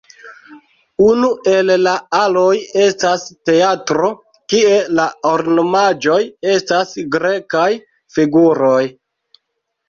Unu 1.07 1.27
el 1.49 1.67
la 1.87 1.91
aloj 2.19 2.53
estas 2.85 3.25
teatro, 3.49 4.09
kie 4.55 4.71
la 5.01 5.05
ornamaĵoj 5.33 6.17
estas 6.55 6.97
grekaj 7.19 7.69
figuroj. 8.17 8.83